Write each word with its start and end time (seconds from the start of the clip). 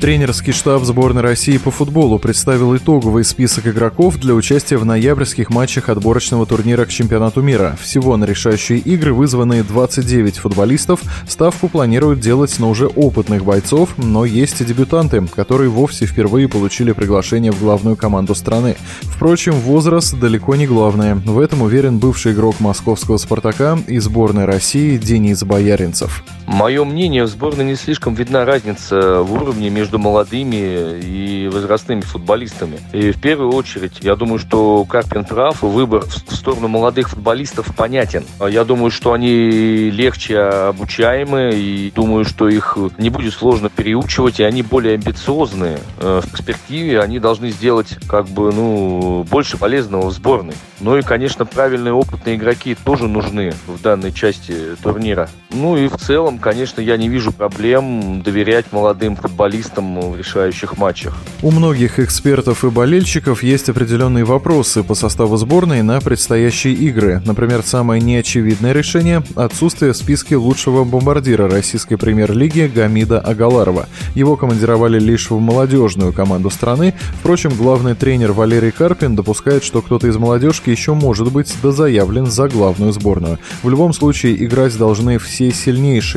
Тренерский 0.00 0.52
штаб 0.52 0.82
сборной 0.84 1.22
России 1.22 1.56
по 1.56 1.70
футболу 1.70 2.18
представил 2.18 2.76
итоговый 2.76 3.24
список 3.24 3.66
игроков 3.66 4.18
для 4.18 4.34
участия 4.34 4.76
в 4.76 4.84
ноябрьских 4.84 5.50
матчах 5.50 5.88
отборочного 5.88 6.44
турнира 6.46 6.84
к 6.84 6.90
чемпионату 6.90 7.40
мира. 7.40 7.76
Всего 7.80 8.16
на 8.16 8.24
решающие 8.24 8.78
игры 8.78 9.14
вызваны 9.14 9.62
29 9.62 10.36
футболистов. 10.38 11.00
Ставку 11.26 11.68
планируют 11.68 12.20
делать 12.20 12.58
на 12.58 12.68
уже 12.68 12.86
опытных 12.86 13.44
бойцов, 13.44 13.94
но 13.96 14.24
есть 14.24 14.60
и 14.60 14.64
дебютанты, 14.64 15.26
которые 15.34 15.70
вовсе 15.70 16.06
впервые 16.06 16.48
получили 16.48 16.92
приглашение 16.92 17.52
в 17.52 17.60
главную 17.60 17.96
команду 17.96 18.34
страны. 18.34 18.76
Впрочем, 19.02 19.54
возраст 19.54 20.18
далеко 20.18 20.56
не 20.56 20.66
главное. 20.66 21.14
В 21.14 21.38
этом 21.38 21.62
уверен 21.62 21.98
бывший 21.98 22.32
игрок 22.32 22.60
московского 22.60 23.16
«Спартака» 23.16 23.78
и 23.86 23.98
сборной 24.00 24.44
России 24.44 24.98
Денис 24.98 25.42
Бояринцев. 25.44 26.24
Мое 26.46 26.84
мнение, 26.84 27.24
в 27.24 27.28
сборной 27.28 27.64
не 27.64 27.74
слишком 27.74 28.14
видна 28.14 28.44
разница 28.44 29.20
в 29.20 29.32
уровне 29.32 29.70
между 29.70 29.98
молодыми 29.98 31.00
и 31.00 31.48
возрастными 31.52 32.02
футболистами. 32.02 32.78
И 32.92 33.12
в 33.12 33.20
первую 33.20 33.52
очередь, 33.52 34.00
я 34.02 34.14
думаю, 34.14 34.38
что 34.38 34.84
Карпин 34.84 35.24
прав, 35.24 35.62
выбор 35.62 36.04
в 36.04 36.34
сторону 36.34 36.68
молодых 36.68 37.10
футболистов 37.10 37.74
понятен. 37.74 38.24
Я 38.46 38.64
думаю, 38.64 38.90
что 38.90 39.12
они 39.12 39.90
легче 39.90 40.38
обучаемы, 40.38 41.52
и 41.54 41.92
думаю, 41.94 42.24
что 42.24 42.48
их 42.48 42.76
не 42.98 43.10
будет 43.10 43.32
сложно 43.32 43.70
переучивать, 43.70 44.40
и 44.40 44.44
они 44.44 44.62
более 44.62 44.94
амбициозные. 44.94 45.78
Э, 45.98 46.20
в 46.22 46.30
перспективе 46.30 47.00
они 47.00 47.18
должны 47.18 47.50
сделать 47.50 47.98
как 48.08 48.28
бы, 48.28 48.52
ну, 48.52 49.26
больше 49.30 49.56
полезного 49.56 50.08
в 50.08 50.12
сборной. 50.12 50.54
Ну 50.80 50.98
и, 50.98 51.02
конечно, 51.02 51.46
правильные 51.46 51.94
опытные 51.94 52.36
игроки 52.36 52.74
тоже 52.74 53.08
нужны 53.08 53.54
в 53.66 53.80
данной 53.80 54.12
части 54.12 54.76
турнира. 54.82 55.28
Ну 55.50 55.76
и 55.76 55.88
в 55.88 55.96
целом, 55.96 56.33
конечно, 56.38 56.80
я 56.80 56.96
не 56.96 57.08
вижу 57.08 57.32
проблем 57.32 58.22
доверять 58.22 58.66
молодым 58.72 59.16
футболистам 59.16 60.10
в 60.10 60.16
решающих 60.16 60.76
матчах. 60.76 61.16
У 61.42 61.50
многих 61.50 61.98
экспертов 61.98 62.64
и 62.64 62.70
болельщиков 62.70 63.42
есть 63.42 63.68
определенные 63.68 64.24
вопросы 64.24 64.82
по 64.82 64.94
составу 64.94 65.36
сборной 65.36 65.82
на 65.82 66.00
предстоящие 66.00 66.74
игры. 66.74 67.22
Например, 67.24 67.62
самое 67.62 68.02
неочевидное 68.02 68.72
решение– 68.72 69.22
отсутствие 69.36 69.92
в 69.92 69.96
списке 69.96 70.36
лучшего 70.36 70.84
бомбардира 70.84 71.48
российской 71.48 71.96
премьер-лиги 71.96 72.70
Гамида 72.74 73.20
Агаларова. 73.20 73.88
Его 74.14 74.36
командировали 74.36 74.98
лишь 74.98 75.30
в 75.30 75.38
молодежную 75.38 76.12
команду 76.12 76.50
страны. 76.50 76.94
Впрочем, 77.20 77.52
главный 77.54 77.94
тренер 77.94 78.32
Валерий 78.32 78.72
Карпин 78.72 79.14
допускает, 79.14 79.62
что 79.62 79.82
кто-то 79.82 80.08
из 80.08 80.16
молодежки 80.16 80.70
еще 80.70 80.94
может 80.94 81.30
быть 81.30 81.54
дозаявлен 81.62 82.26
за 82.26 82.48
главную 82.48 82.92
сборную. 82.92 83.38
В 83.62 83.68
любом 83.68 83.92
случае, 83.92 84.42
играть 84.44 84.76
должны 84.76 85.18
все 85.18 85.44
все 85.44 85.50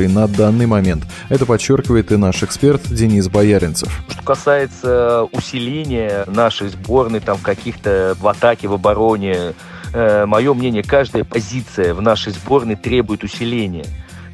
сильнейшие 0.08 0.14
на 0.14 0.26
данный 0.26 0.66
момент. 0.66 1.04
Это 1.28 1.46
подчеркивает 1.46 2.12
и 2.12 2.16
наш 2.16 2.42
эксперт 2.42 2.82
Денис 2.88 3.28
Бояринцев. 3.28 3.88
Что 4.08 4.22
касается 4.22 5.24
усиления 5.32 6.24
нашей 6.26 6.68
сборной, 6.68 7.20
там 7.20 7.38
каких-то 7.38 8.16
в 8.18 8.26
атаке, 8.26 8.68
в 8.68 8.74
обороне, 8.74 9.54
э, 9.92 10.26
мое 10.26 10.54
мнение, 10.54 10.82
каждая 10.82 11.24
позиция 11.24 11.94
в 11.94 12.02
нашей 12.02 12.32
сборной 12.32 12.76
требует 12.76 13.24
усиления 13.24 13.86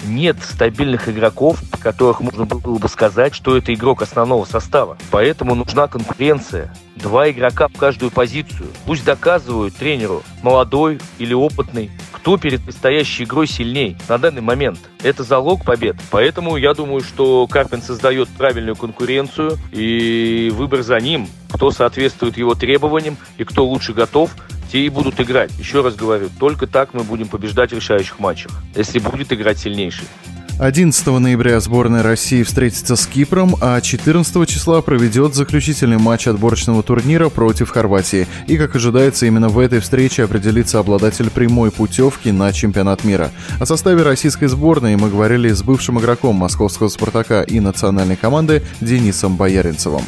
нет 0.07 0.37
стабильных 0.43 1.09
игроков, 1.09 1.63
которых 1.81 2.21
можно 2.21 2.45
было 2.45 2.79
бы 2.79 2.89
сказать, 2.89 3.35
что 3.35 3.57
это 3.57 3.73
игрок 3.73 4.03
основного 4.03 4.45
состава. 4.45 4.99
Поэтому 5.11 5.55
нужна 5.55 5.87
конкуренция. 5.87 6.75
Два 6.97 7.31
игрока 7.31 7.69
в 7.69 7.73
каждую 7.79 8.11
позицию. 8.11 8.69
Пусть 8.85 9.05
доказывают 9.05 9.75
тренеру, 9.75 10.23
молодой 10.43 11.01
или 11.19 11.33
опытный, 11.33 11.91
кто 12.25 12.39
перед 12.39 12.63
предстоящей 12.63 13.25
игрой 13.25 13.47
сильней 13.47 13.99
на 14.09 14.17
данный 14.17 14.41
момент. 14.41 14.79
Это 15.03 15.23
залог 15.25 15.63
побед. 15.63 15.97
Поэтому 16.11 16.57
я 16.57 16.73
думаю, 16.73 17.03
что 17.03 17.47
Карпин 17.47 17.83
создает 17.83 18.31
правильную 18.31 18.77
конкуренцию 18.77 19.59
и 19.73 20.51
выбор 20.55 20.81
за 20.81 20.99
ним, 21.01 21.29
кто 21.53 21.71
соответствует 21.71 22.39
его 22.39 22.55
требованиям 22.55 23.19
и 23.37 23.45
кто 23.45 23.67
лучше 23.67 23.93
готов– 23.93 24.35
те 24.75 24.87
и 24.87 24.89
будут 24.89 25.21
играть. 25.21 25.53
Еще 25.57 25.83
раз 25.83 25.95
говорю, 25.95 26.29
только 26.41 26.67
так 26.67 26.95
мы 26.95 27.05
будем 27.05 27.29
побеждать 27.29 27.71
в 27.71 27.77
решающих 27.77 28.19
матчах, 28.19 28.51
если 28.75 28.99
будет 28.99 29.33
играть 29.33 29.57
сильнейший. 29.57 30.09
11 30.59 31.07
ноября 31.07 31.59
сборная 31.59 32.05
России 32.05 32.45
встретится 32.45 32.95
с 32.95 33.07
Кипром, 33.07 33.57
а 33.61 33.81
14 33.81 34.49
числа 34.49 34.83
проведет 34.83 35.35
заключительный 35.35 35.99
матч 35.99 36.29
отборочного 36.29 36.85
турнира 36.85 37.29
против 37.29 37.71
Хорватии. 37.71 38.29
И, 38.47 38.57
как 38.57 38.77
ожидается, 38.77 39.27
именно 39.27 39.49
в 39.49 39.59
этой 39.59 39.81
встрече 39.81 40.23
определится 40.23 40.79
обладатель 40.79 41.29
прямой 41.29 41.73
путевки 41.73 42.31
на 42.31 42.53
чемпионат 42.53 43.03
мира. 43.03 43.33
О 43.59 43.67
составе 43.67 44.05
российской 44.05 44.47
сборной 44.47 44.95
мы 44.97 45.11
говорили 45.11 45.51
с 45.51 45.63
бывшим 45.65 45.99
игроком 45.99 46.37
московского 46.37 46.89
«Спартака» 46.89 47.43
и 47.43 47.59
национальной 47.59 48.17
команды 48.17 48.63
Денисом 48.81 49.37
Бояринцевым. 49.37 50.03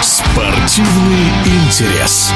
Спортивный 0.00 1.28
интерес. 1.44 2.32